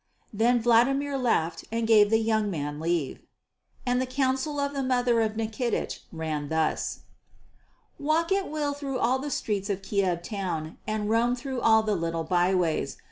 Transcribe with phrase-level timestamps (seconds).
[0.33, 3.19] Then Vladimir laughed and gave the young man leave.
[3.85, 7.01] And the counsel of the mother of Nikitich ran thus:
[7.99, 11.95] "Walk at will through all the streets of Kiev town and roam through all the
[11.95, 12.97] little by ways.